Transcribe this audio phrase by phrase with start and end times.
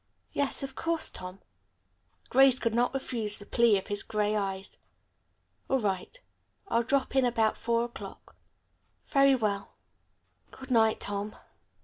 [0.33, 1.41] "Yes, of course, Tom."
[2.29, 4.79] Grace could not refuse the plea of his gray eyes.
[5.69, 6.19] "All right.
[6.69, 8.35] I'll drop in about four o'clock."
[9.05, 9.75] "Very well.
[10.49, 11.35] Good night, Tom."